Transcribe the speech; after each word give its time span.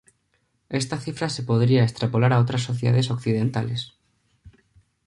Esta 0.69 0.97
cifra 0.97 1.29
se 1.29 1.43
podría 1.43 1.83
extrapolar 1.83 2.33
a 2.33 2.39
otras 2.39 2.63
sociedades 2.63 3.11
occidentales. 3.11 3.93